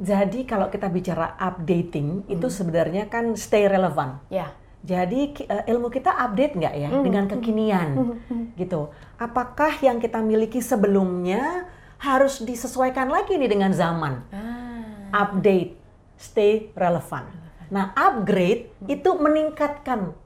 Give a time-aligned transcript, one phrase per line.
[0.00, 4.24] Jadi kalau kita bicara updating itu sebenarnya kan stay relevant.
[4.32, 4.56] Ya.
[4.80, 8.16] Jadi eh, ilmu kita update nggak ya dengan kekinian
[8.56, 8.88] gitu.
[9.20, 11.68] Apakah yang kita miliki sebelumnya
[12.00, 14.24] harus disesuaikan lagi nih dengan zaman?
[14.32, 15.28] Ah.
[15.28, 15.76] Update,
[16.16, 17.28] stay relevant.
[17.68, 20.16] Nah, upgrade itu meningkatkan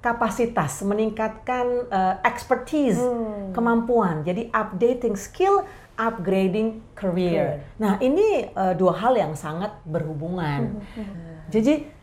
[0.00, 2.96] kapasitas, meningkatkan eh, expertise,
[3.52, 4.24] kemampuan.
[4.24, 5.68] Jadi updating skill,
[5.98, 7.66] upgrading career.
[7.82, 10.78] Nah, ini eh, dua hal yang sangat berhubungan.
[11.50, 11.98] Jadi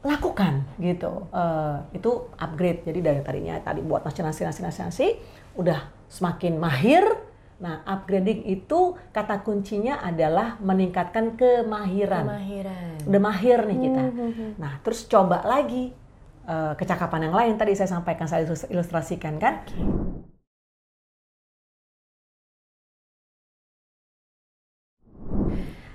[0.00, 1.28] lakukan gitu.
[1.28, 2.80] Eh, itu upgrade.
[2.88, 5.08] Jadi dari tadinya tadi buat nasi nasi nasi nasi nasi
[5.54, 7.04] udah semakin mahir.
[7.60, 12.24] Nah upgrading itu kata kuncinya adalah meningkatkan kemahiran.
[12.24, 12.92] Kemahiran.
[13.04, 14.02] udah mahir nih kita.
[14.56, 15.92] Nah terus coba lagi
[16.48, 17.54] eh, kecakapan yang lain.
[17.60, 19.60] Tadi saya sampaikan saya ilus- ilustrasikan kan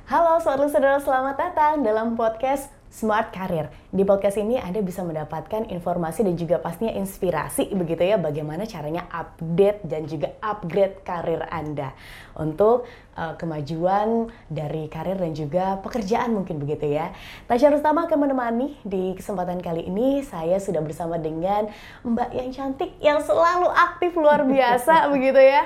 [0.06, 3.74] Halo saudara-saudara, selamat datang dalam podcast Smart Career.
[3.90, 9.10] Di podcast ini Anda bisa mendapatkan informasi dan juga pastinya inspirasi begitu ya bagaimana caranya
[9.10, 11.98] update dan juga upgrade karir Anda
[12.38, 17.16] untuk eh, kemajuan dari karir dan juga pekerjaan mungkin begitu ya.
[17.50, 21.72] Tasya Rustama akan menemani di kesempatan kali ini saya sudah bersama dengan
[22.04, 25.66] Mbak yang cantik yang selalu aktif luar biasa begitu ya.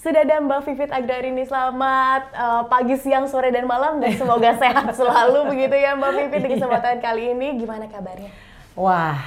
[0.00, 4.94] Sudah ada Mbak Vivit Agrarini, selamat eh, pagi, siang, sore, dan malam dan semoga sehat
[4.96, 7.60] selalu begitu ya Mbak Vivit di kesempatan kali ini.
[7.60, 8.50] Gimana kabarnya?
[8.78, 9.18] wah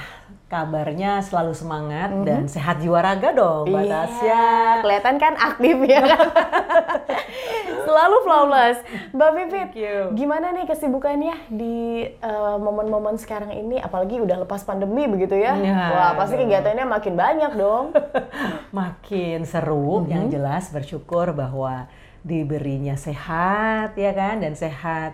[0.54, 4.44] kabarnya selalu semangat dan sehat jiwa raga dong mbak Iya, Tasya
[4.86, 6.26] kelihatan kan aktif ya kan?
[7.94, 8.78] selalu flawless.
[9.14, 9.30] Mbak
[9.78, 10.10] you.
[10.18, 13.78] gimana nih kesibukannya di eh, momen-momen sekarang ini?
[13.78, 15.54] Apalagi udah lepas pandemi begitu ya?
[15.54, 17.94] Iya, Wah, pasti kegiatannya makin banyak dong.
[18.78, 21.86] makin seru yang jelas bersyukur bahwa
[22.24, 25.12] diberinya sehat ya kan dan sehat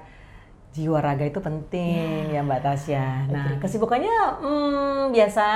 [0.70, 3.26] jiwa raga itu penting ya Mbak Tasya.
[3.26, 5.48] Nah kesibukannya hmm, biasa.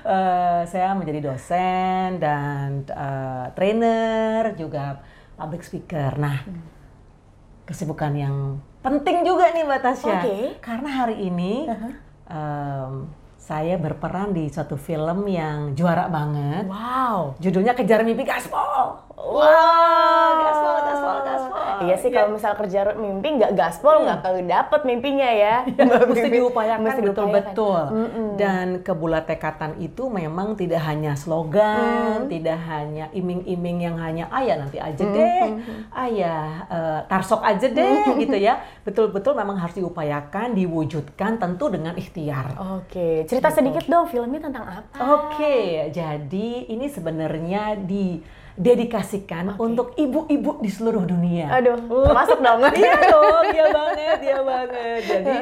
[0.00, 4.98] Eh, saya menjadi dosen dan eh, trainer juga
[5.38, 6.18] public speaker.
[6.18, 6.42] Nah
[7.66, 8.36] kesibukan yang
[8.82, 10.18] penting juga nih Mbak Tasya.
[10.22, 10.38] Oke.
[10.58, 11.68] Karena hari ini
[12.26, 12.92] em,
[13.40, 16.66] saya berperan di suatu film yang juara banget.
[16.66, 17.38] Wow.
[17.38, 19.09] Judulnya Kejar Mimpi Gaspol.
[19.20, 21.66] Wow, gaspol, gaspol, gaspol.
[21.80, 25.64] Iya sih kalau misal kerja mimpi nggak gaspol nggak kalau dapet mimpinya ya.
[25.76, 27.82] Mbak mesti diupayakan Mesti betul-betul.
[27.92, 28.28] Mm-mm.
[28.40, 34.80] Dan kebula tekatan itu memang tidak hanya slogan, tidak hanya iming-iming yang hanya ayah nanti
[34.80, 35.44] aja deh,
[36.08, 38.60] ayah eh, tarsok aja deh gitu ya.
[38.84, 42.56] Betul-betul memang harus diupayakan, diwujudkan tentu dengan ikhtiar.
[42.80, 44.96] Oke, cerita sedikit dong filmnya tentang apa?
[45.00, 47.76] Oke, jadi ini sebenarnya
[48.60, 51.48] didedikasikan untuk ibu-ibu di seluruh dunia.
[51.48, 52.60] Aduh, termasuk dong.
[52.76, 55.00] iya dong, iya banget, iya banget.
[55.08, 55.36] Jadi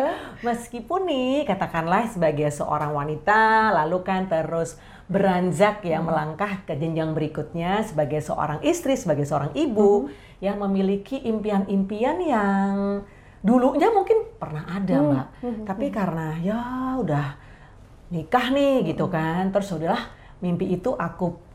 [0.47, 4.79] meskipun nih katakanlah sebagai seorang wanita lalu kan terus
[5.11, 10.07] beranjak ya melangkah ke jenjang berikutnya sebagai seorang istri, sebagai seorang ibu
[10.39, 13.03] yang memiliki impian-impian yang
[13.43, 15.27] dulunya mungkin pernah ada, Mbak.
[15.67, 16.63] Tapi karena ya
[17.03, 17.35] udah
[18.15, 20.07] nikah nih gitu kan, terus udahlah
[20.39, 21.48] mimpi itu aku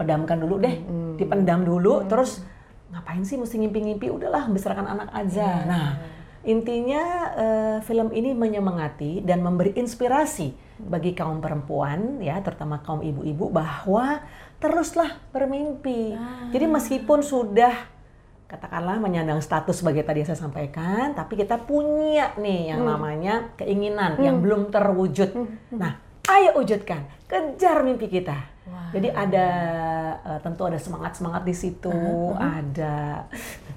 [0.00, 0.80] pedamkan dulu deh,
[1.20, 2.40] dipendam dulu, terus
[2.88, 4.08] ngapain sih mesti ngimpi-ngimpi?
[4.08, 5.68] Udahlah, besarkan anak aja.
[5.68, 5.88] Nah,
[6.40, 7.04] intinya
[7.36, 14.24] eh, film ini menyemangati dan memberi inspirasi bagi kaum perempuan, ya, terutama kaum ibu-ibu bahwa
[14.56, 16.16] teruslah bermimpi.
[16.48, 18.00] Jadi meskipun sudah
[18.50, 24.42] katakanlah menyandang status sebagai tadi saya sampaikan, tapi kita punya nih yang namanya keinginan yang
[24.42, 25.30] belum terwujud.
[25.76, 28.50] Nah, ayo wujudkan, kejar mimpi kita.
[28.90, 29.48] Jadi ada
[30.26, 31.94] eh, tentu ada semangat-semangat di situ,
[32.34, 33.26] ada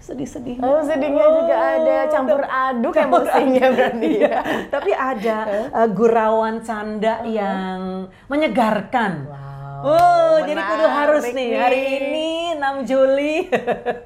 [0.01, 0.57] sedih-sedih.
[0.59, 4.37] Oh, sedihnya juga ada campur aduk emosinya berarti ya.
[4.73, 5.37] Tapi ada
[5.79, 9.29] eh, gurauan canda yang menyegarkan.
[9.29, 9.43] Wow.
[9.83, 11.91] Oh, jadi kudu harus nih hari nih.
[11.99, 13.35] ini 6 Juli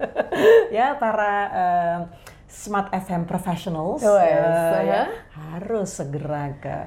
[0.77, 1.97] ya para eh,
[2.49, 4.81] Smart FM professionals Wes, ya, ya.
[4.81, 5.03] ya,
[5.37, 6.78] harus segera ke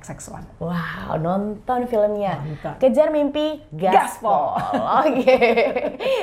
[0.00, 0.58] XX1.
[0.58, 2.38] Wow, nonton filmnya.
[2.40, 2.74] Nonton.
[2.78, 4.54] Kejar mimpi gaspol.
[5.02, 5.36] Oke.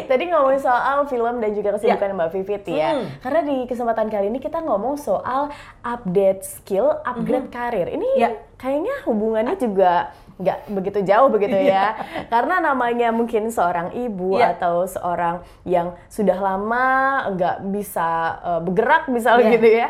[0.06, 2.95] Tadi ngomongin soal film dan juga kesibukan Mbak Vivit ya.
[2.95, 3.06] Hmm.
[3.19, 5.51] Karena di kesempatan kali ini kita ngomong soal
[5.81, 7.88] update skill, upgrade karir.
[7.88, 8.30] Ini Ya.
[8.56, 11.95] kayaknya hubungannya juga nggak begitu jauh begitu ya.
[12.28, 14.56] Karena namanya mungkin seorang ibu Iya.
[14.56, 16.88] atau seorang yang sudah lama
[17.31, 18.10] nggak bisa
[18.44, 19.50] eh, bergerak misal Iya.
[19.56, 19.88] gitu ya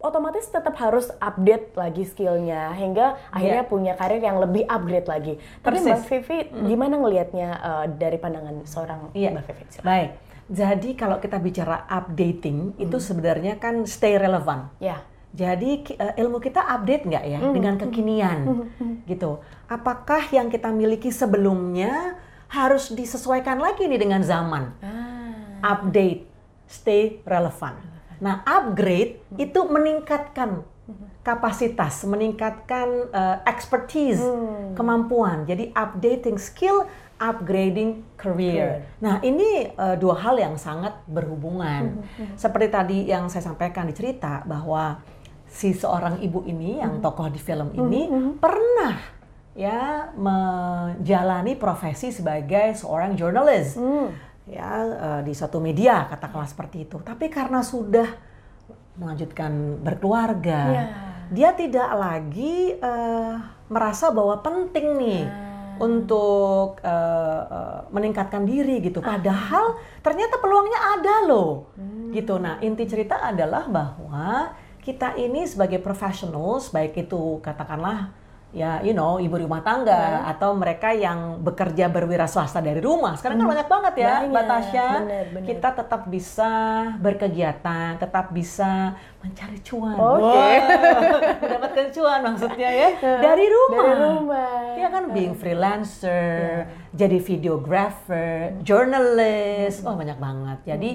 [0.00, 5.34] otomatis tetap harus update lagi skillnya hingga akhirnya punya karir yang lebih upgrade lagi.
[5.60, 5.86] Tapi Persis.
[5.86, 9.36] Mbak Vivi gimana ngelihatnya uh, dari pandangan seorang Iya.
[9.36, 9.62] Mbak Vivi?
[9.68, 9.86] Silakan.
[9.86, 10.10] Baik.
[10.50, 14.72] Jadi kalau kita bicara updating itu sebenarnya kan stay relevant.
[14.78, 14.98] Ya.
[15.30, 18.66] Jadi ki- eh, ilmu kita update nggak ya dengan kekinian
[19.04, 19.38] gitu.
[19.64, 22.18] Apakah yang kita miliki sebelumnya
[22.50, 24.74] harus disesuaikan lagi nih dengan zaman?
[24.82, 25.78] Ah.
[25.78, 26.26] Update,
[26.66, 27.78] stay relevant.
[28.20, 30.62] Nah, upgrade itu meningkatkan
[31.20, 34.20] kapasitas, meningkatkan eh, expertise,
[34.76, 35.44] kemampuan.
[35.44, 36.88] Jadi updating skill,
[37.20, 38.84] upgrading career.
[39.00, 42.04] Nah, ini eh, dua hal yang sangat berhubungan.
[42.36, 45.00] Seperti tadi yang saya sampaikan di cerita bahwa
[45.50, 48.06] si seorang ibu ini yang tokoh di film ini
[48.38, 49.18] pernah
[49.50, 53.74] ya menjalani profesi sebagai seorang jurnalis
[54.50, 56.98] ya eh, di suatu media katakanlah seperti itu.
[56.98, 58.06] Tapi karena sudah
[58.98, 60.84] melanjutkan berkeluarga, Ya.
[61.30, 63.34] dia tidak lagi eh,
[63.70, 65.22] merasa bahwa penting nih
[65.80, 69.00] untuk eh, eh, meningkatkan diri gitu.
[69.00, 71.70] Padahal ternyata peluangnya ada loh,
[72.12, 72.36] gitu.
[72.36, 78.12] Nah inti cerita adalah bahwa kita ini sebagai professionals, baik itu katakanlah
[78.50, 83.14] ya you know ibu rumah tangga atau mereka yang bekerja berwira swasta dari rumah.
[83.14, 84.88] Sekarang kan banyak banget ya, Banyak, Mbak Tasya.
[85.06, 85.46] bener, bener.
[85.46, 86.50] Kita tetap bisa
[86.98, 89.94] berkegiatan, tetap bisa mencari cuan.
[89.94, 90.22] Oke.
[90.26, 90.58] Wah,
[91.46, 92.88] mendapatkan cuan maksudnya ya
[93.26, 93.84] dari rumah.
[93.86, 94.52] Dari rumah.
[94.74, 100.58] Iya kan being freelancer, jadi videographer, journalist, oh banyak banget.
[100.66, 100.90] Jadi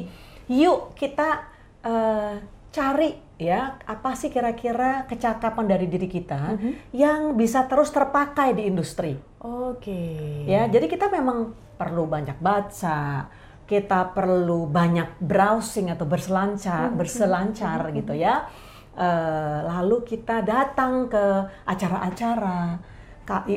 [0.52, 1.48] yuk kita
[1.82, 2.36] eh,
[2.76, 6.60] cari ya apa sih kira-kira kecakapan dari diri kita
[6.92, 9.16] yang bisa terus terpakai di industri.
[9.40, 10.44] Oke.
[10.44, 13.32] Ya, jadi kita memang perlu banyak baca,
[13.64, 18.48] kita perlu banyak browsing atau berselancar, berselancar gitu ya.
[18.96, 21.24] Eh, lalu kita datang ke
[21.68, 22.80] acara-acara.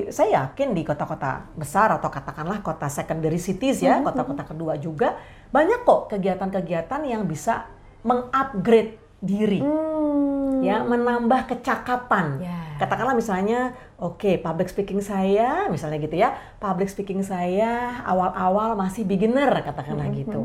[0.09, 5.21] Saya yakin di kota-kota besar atau katakanlah kota secondary cities ya, kota-kota kedua juga
[5.53, 7.69] banyak kok kegiatan-kegiatan yang bisa
[8.01, 10.63] mengupgrade diri Hmm.
[10.63, 12.43] ya menambah kecakapan.
[12.43, 12.59] Ya.
[12.79, 19.51] Katakanlah misalnya, oke public speaking saya, misalnya gitu ya, public speaking saya awal-awal masih beginner
[19.63, 20.41] katakanlah Hmm, gitu.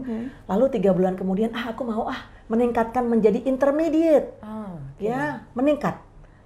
[0.50, 5.98] Lalu tiga bulan kemudian, ah aku mau ah meningkatkan menjadi intermediate, Ah, ya meningkat.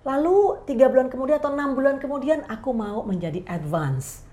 [0.08, 4.24] Lalu tiga bulan kemudian atau enam bulan kemudian aku mau menjadi advance,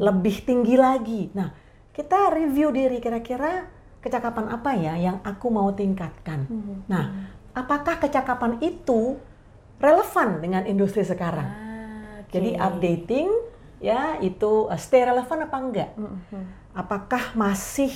[0.00, 1.28] lebih tinggi lagi.
[1.36, 1.52] Nah
[1.92, 3.68] kita review diri kira-kira
[4.00, 6.48] kecakapan apa ya yang aku mau tingkatkan.
[6.88, 9.18] Nah apakah kecakapan itu
[9.82, 11.46] relevan dengan industri sekarang?
[11.46, 12.30] Ah, oke.
[12.30, 13.28] Jadi updating
[13.78, 15.90] ya itu uh, stay relevan apa enggak?
[16.74, 17.90] Apakah masih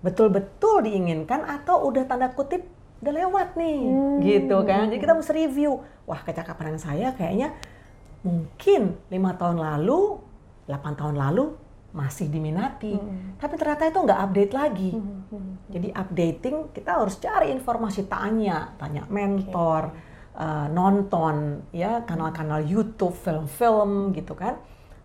[0.00, 2.62] betul-betul diinginkan atau udah tanda kutip
[3.02, 3.80] udah lewat nih
[4.22, 4.86] gitu kan?
[4.90, 5.82] Jadi kita mesti review.
[6.06, 7.54] Wah kecakapan saya kayaknya
[8.20, 10.20] mungkin lima tahun lalu,
[10.68, 11.56] 8 tahun lalu
[11.90, 12.94] masih diminati,
[13.34, 14.92] tapi ternyata itu nggak update lagi.
[15.66, 19.90] Jadi updating kita harus cari informasi tanya, tanya mentor,
[20.34, 24.58] eh, nonton ya kanal-kanal YouTube, film-film gitu kan.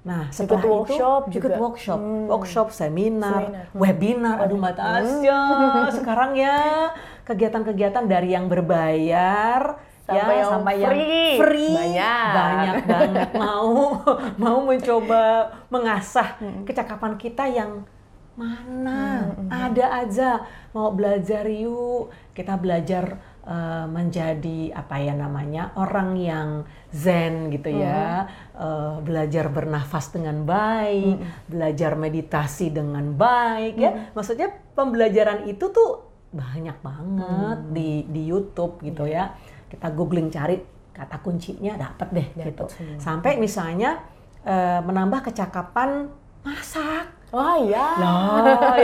[0.06, 1.58] Nah setelah itu workshop ikut juga.
[1.58, 2.26] workshop, Hmm.
[2.30, 3.66] workshop, seminar, Seminar.
[3.74, 3.80] Hmm.
[3.82, 4.36] webinar.
[4.46, 5.42] Aduh Mbak Tasya,
[5.90, 6.94] sekarang ya
[7.26, 10.86] kegiatan-kegiatan dari yang berbayar Sampai ya yang sampai free.
[10.86, 11.74] yang free.
[11.74, 12.30] Banyak.
[12.32, 13.30] banyak banget.
[13.34, 13.74] Mau
[14.44, 15.24] mau mencoba
[15.68, 16.62] mengasah Hmm.
[16.62, 17.82] kecakapan kita yang
[18.36, 19.32] mana?
[19.50, 20.30] Ada aja.
[20.72, 22.14] Mau belajar yuk.
[22.32, 25.74] Kita belajar eh, menjadi apa ya namanya?
[25.74, 28.30] Orang yang zen gitu ya.
[28.54, 33.92] Eh, belajar bernafas dengan baik belajar meditasi dengan baik ya.
[34.14, 39.32] Maksudnya pembelajaran itu tuh banyak banget di di YouTube gitu ya
[39.76, 40.56] kita googling cari
[40.96, 42.96] kata kuncinya dapat deh gitu semua.
[42.98, 44.00] sampai misalnya
[44.48, 46.08] eh, menambah kecakapan
[46.48, 48.00] masak Wah ya.
[48.00, 48.80] Lah,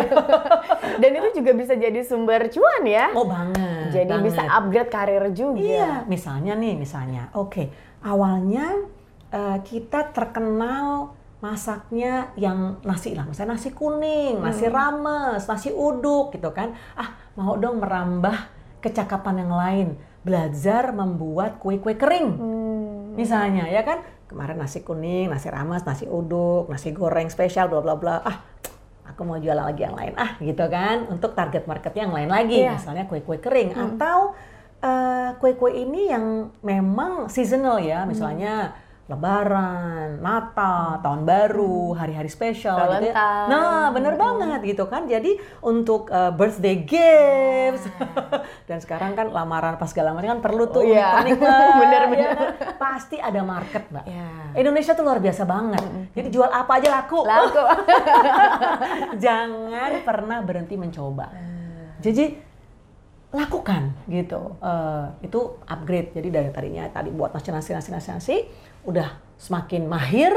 [1.00, 3.08] Dan itu juga bisa jadi sumber cuan ya.
[3.16, 4.58] oh banget jadi bisa banget.
[4.60, 5.62] upgrade karir juga.
[5.62, 7.72] Iya, misalnya nih, misalnya, oke,
[8.04, 8.88] awalnya
[9.32, 16.52] eh, kita terkenal masaknya yang nasi lah, misalnya nasi kuning, nasi rames, nasi uduk gitu
[16.52, 16.76] kan.
[16.94, 18.36] Ah, mau dong merambah
[18.84, 19.88] kecakapan yang lain,
[20.22, 22.30] belajar membuat kue-kue kering.
[22.38, 23.18] Hmm.
[23.18, 24.06] Misalnya, ya kan?
[24.30, 28.24] Kemarin nasi kuning, nasi rames, nasi uduk, nasi goreng spesial, bla bla bla.
[28.24, 28.40] Ah,
[29.04, 30.16] aku mau jualan lagi yang lain.
[30.16, 31.12] Ah, gitu kan?
[31.12, 32.80] Untuk target market yang lain lagi, Iya.
[32.80, 34.32] misalnya kue-kue kering atau
[34.82, 38.74] eh, kue-kue ini yang memang seasonal ya, misalnya
[39.06, 43.46] Lebaran, Natal, Tahun Baru, hari-hari spesial gitu ya.
[43.46, 45.04] Nah, bener banget gitu kan.
[45.04, 47.90] Jadi untuk eh, birthday gifts
[48.70, 51.22] dan sekarang kan lamaran pas segala macam kan perlu tuh Oh, iya.
[51.22, 51.26] lah,
[51.82, 52.30] Bener, ya bener.
[52.32, 52.48] kan?
[52.76, 54.06] Pasti ada market, Mbak.
[54.06, 54.30] Ya.
[54.56, 55.84] Indonesia tuh luar biasa banget.
[56.12, 57.22] Jadi jual apa aja laku.
[57.22, 57.64] Laku.
[59.24, 61.30] Jangan pernah berhenti mencoba.
[62.00, 62.51] Jadi
[63.32, 64.60] lakukan gitu.
[64.60, 66.12] Uh, itu upgrade.
[66.12, 68.36] Jadi dari tadinya tadi buat nasi nasi nasi nasi nasi
[68.84, 70.34] udah semakin mahir.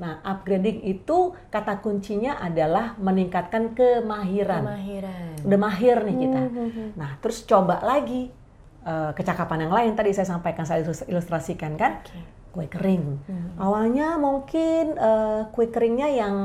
[0.00, 4.64] Nah, upgrading itu kata kuncinya adalah meningkatkan kemahiran.
[4.64, 5.32] Kemahiran.
[5.44, 6.40] Udah mahir nih kita.
[6.96, 8.32] Nah, terus coba lagi
[8.88, 12.00] uh, kecakapan yang lain tadi saya sampaikan saya ilustrasikan kan.
[12.00, 13.22] Okay kue kering.
[13.30, 13.54] Hmm.
[13.62, 16.36] Awalnya mungkin uh, kue keringnya yang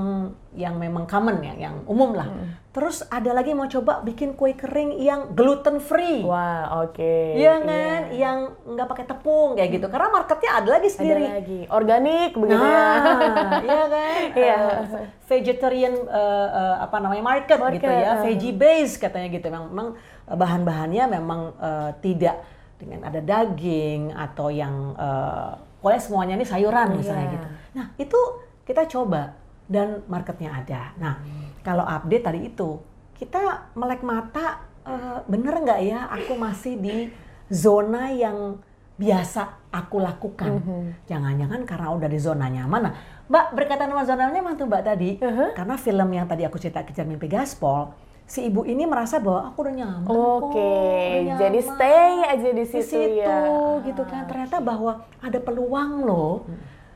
[0.56, 2.30] yang memang common ya, yang umum lah.
[2.30, 2.56] Hmm.
[2.72, 6.22] Terus ada lagi mau coba bikin kue kering yang gluten free.
[6.22, 6.96] Wah, oke.
[6.96, 7.42] Okay.
[7.42, 8.20] Iya kan, yeah.
[8.20, 9.88] yang nggak pakai tepung kayak gitu.
[9.90, 11.26] Karena marketnya ada lagi sendiri.
[11.26, 12.70] Ada lagi, organik begitu ya.
[12.70, 13.60] nah, ya.
[13.66, 14.20] Iya kan?
[14.38, 14.58] Iya.
[14.62, 19.48] Uh, vegetarian uh, uh, apa namanya market, market gitu ya, veggie base katanya gitu.
[19.50, 19.90] Memang, memang
[20.30, 22.38] bahan-bahannya memang uh, tidak
[22.76, 27.34] dengan ada daging atau yang uh, pokoknya semuanya ini sayuran misalnya yeah.
[27.38, 27.48] gitu.
[27.78, 28.20] Nah itu
[28.66, 29.38] kita coba
[29.70, 30.98] dan marketnya ada.
[30.98, 31.22] Nah
[31.62, 32.82] kalau update tadi itu
[33.14, 37.14] kita melek mata uh, bener nggak ya aku masih di
[37.54, 38.58] zona yang
[38.98, 40.58] biasa aku lakukan.
[40.58, 40.82] Mm-hmm.
[41.06, 42.82] Jangan-jangan karena udah di zona nyaman.
[42.90, 42.94] Nah,
[43.28, 45.52] Mbak berkaitan sama zona nyaman tuh Mbak tadi, uh-huh.
[45.52, 47.92] karena film yang tadi aku cerita kejar mimpi gaspol,
[48.26, 51.38] si ibu ini merasa bahwa aku udah nyaman Oke, okay.
[51.38, 53.86] jadi stay aja di situ, di situ ya.
[53.86, 54.26] gitu kan.
[54.26, 56.50] Ternyata bahwa ada peluang loh.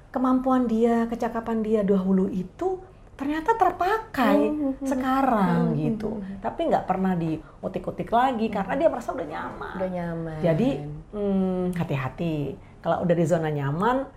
[0.09, 2.81] Kemampuan dia, kecakapan dia dahulu itu
[3.13, 4.87] ternyata terpakai hmm, hmm, hmm.
[4.89, 6.11] sekarang hmm, gitu.
[6.41, 9.73] Tapi nggak pernah diutik-utik lagi karena dia merasa udah nyaman.
[9.77, 10.39] Udah nyaman.
[10.41, 10.69] Jadi
[11.13, 12.57] hmm, hati-hati.
[12.81, 14.07] Kalau udah di zona nyaman,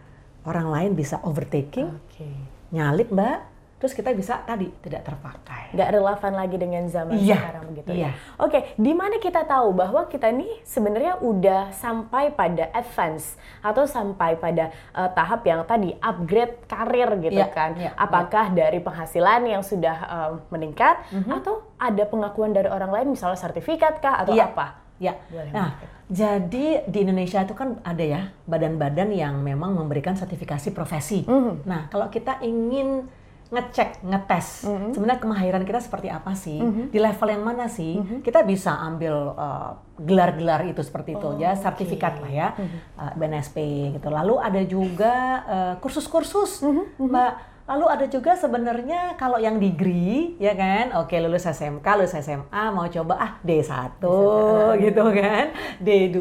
[0.49, 2.41] orang lain bisa overtaking, okay.
[2.73, 3.52] nyalip mbak,
[3.83, 5.75] terus kita bisa tadi tidak terpakai.
[5.75, 7.99] Nggak relevan lagi dengan zaman iya, sekarang begitu ya?
[7.99, 8.11] iya.
[8.15, 8.39] ya.
[8.39, 14.39] Oke, di mana kita tahu bahwa kita ini sebenarnya udah sampai pada advance atau sampai
[14.39, 17.75] pada uh, tahap yang tadi upgrade karir gitu iya, kan?
[17.75, 18.71] Iya, Apakah iya.
[18.71, 21.37] dari penghasilan yang sudah uh, meningkat mm -hmm.
[21.43, 24.47] atau ada pengakuan dari orang lain misalnya sertifikat kah atau iya.
[24.47, 24.79] apa?
[25.03, 25.19] Ya.
[25.51, 25.75] Nah,
[26.07, 31.27] jadi di Indonesia itu kan ada ya badan-badan yang memang memberikan sertifikasi profesi.
[31.27, 31.55] Mm -hmm.
[31.67, 33.11] Nah, kalau kita ingin
[33.53, 34.91] ngecek, ngetes mm -hmm.
[34.97, 36.87] sebenarnya kemahiran kita seperti apa sih, mm -hmm.
[36.89, 38.19] di level yang mana sih, mm -hmm.
[38.25, 42.23] kita bisa ambil uh, gelar-gelar uh, itu seperti itu oh, ya, sertifikat okay.
[42.25, 42.79] lah ya, mm -hmm.
[42.97, 43.57] uh, BNSP
[44.01, 44.09] gitu.
[44.09, 47.07] Lalu ada juga uh, kursus-kursus, uh, mm -hmm.
[47.13, 47.33] Mbak
[47.63, 52.91] Lalu ada juga sebenarnya kalau yang degree ya kan, oke lulus SMK, lulus SMA mau
[52.91, 54.03] coba ah D1
[54.85, 55.45] gitu kan,
[55.79, 56.19] D2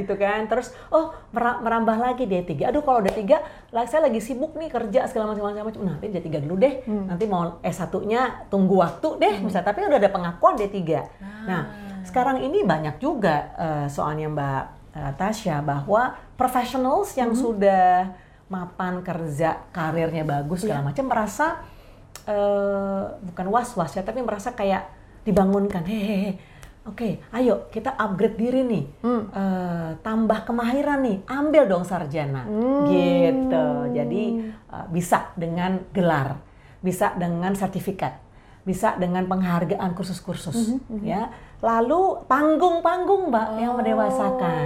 [0.00, 0.40] gitu kan.
[0.48, 2.72] Terus oh merambah lagi D3.
[2.72, 3.20] Aduh kalau D3
[3.70, 5.80] lah saya lagi sibuk nih kerja segala macam macam macam.
[5.84, 6.74] Nah, nanti D3 dulu deh.
[6.88, 7.04] Hmm.
[7.12, 9.44] Nanti mau S1-nya tunggu waktu deh hmm.
[9.44, 10.80] misalnya, tapi udah ada pengakuan D3.
[10.80, 11.04] Ah.
[11.44, 11.62] Nah,
[12.00, 14.64] sekarang ini banyak juga uh, soalnya Mbak
[14.96, 17.40] uh, Tasya bahwa professionals yang hmm.
[17.44, 17.88] sudah
[18.50, 20.88] mapan kerja karirnya bagus segala yeah.
[20.90, 21.46] macam merasa
[22.26, 24.90] uh, bukan was was ya tapi merasa kayak
[25.22, 26.36] dibangunkan hehehe
[26.82, 29.22] oke okay, ayo kita upgrade diri nih hmm.
[29.30, 32.84] uh, tambah kemahiran nih ambil dong sarjana hmm.
[32.90, 34.24] gitu jadi
[34.74, 36.42] uh, bisa dengan gelar
[36.82, 38.29] bisa dengan sertifikat
[38.60, 41.00] bisa dengan penghargaan kursus-kursus mm -hmm.
[41.04, 41.32] ya.
[41.60, 43.58] Lalu panggung-panggung mbak oh.
[43.60, 44.64] yang mendewasakan.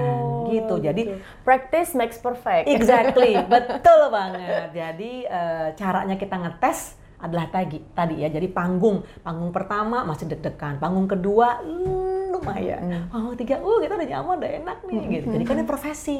[0.50, 0.74] Gitu.
[0.82, 1.02] Jadi
[1.42, 2.70] practice makes perfect.
[2.70, 3.38] Exactly.
[3.52, 4.70] Betul banget.
[4.74, 8.28] Jadi uh, caranya kita ngetes adalah tadi tadi ya.
[8.30, 9.02] Jadi panggung.
[9.22, 10.78] Panggung pertama masih deg-degan.
[10.78, 13.10] Panggung kedua hmm, lumayan.
[13.10, 14.94] Panggung tiga uh kita udah nyaman udah enak nih.
[14.94, 15.14] Mm -hmm.
[15.18, 15.26] gitu.
[15.38, 16.18] jadi kan ini profesi.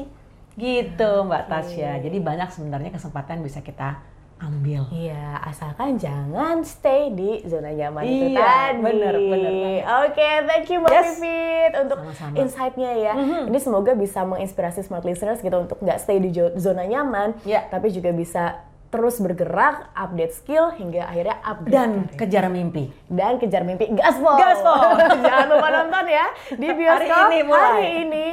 [0.55, 1.99] Gitu mbak Tasya.
[1.99, 4.83] Jadi banyak sebenarnya kesempatan bisa kita ambil.
[4.91, 8.83] Iya, asalkan jangan stay di zona nyaman iya, itu tadi.
[8.83, 9.51] bener, bener.
[9.55, 11.05] Oke, okay, thank you Mbak yes.
[11.17, 11.99] Vivit untuk
[12.35, 13.13] insight-nya ya.
[13.15, 13.41] Mm -hmm.
[13.53, 17.63] Ini semoga bisa menginspirasi smart listeners gitu untuk nggak stay di zona nyaman, yeah.
[17.71, 18.59] tapi juga bisa
[18.95, 22.19] terus bergerak, update skill hingga akhirnya upgrade dan karir.
[22.23, 22.83] kejar mimpi.
[23.11, 23.91] Dan kejar mimpi.
[23.91, 24.39] Gaspol.
[24.39, 24.79] Gaspol.
[25.27, 26.25] Jangan lupa nonton ya
[26.55, 27.39] di bioskop hari ini.
[27.43, 27.67] Mulai.
[27.67, 28.27] Hari ini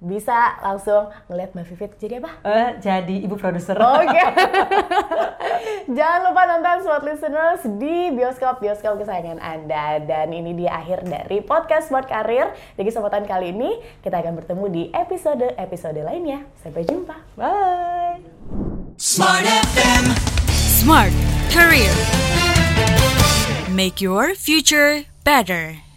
[0.00, 2.30] bisa langsung ngeliat Mbak Vivit jadi apa?
[2.40, 3.76] Uh, jadi ibu produser.
[3.76, 4.08] Oke.
[4.08, 4.28] Okay.
[5.90, 9.98] Jangan lupa nonton Smart Listeners di bioskop-bioskop kesayangan Anda.
[9.98, 12.54] Dan ini dia akhir dari podcast Smart Career.
[12.78, 16.46] Di kesempatan kali ini kita akan bertemu di episode-episode lainnya.
[16.62, 17.18] Sampai jumpa.
[17.34, 18.22] Bye.
[19.02, 20.14] Smart FM.
[20.54, 21.14] Smart
[21.50, 21.90] Career.
[23.66, 25.89] Make your future better.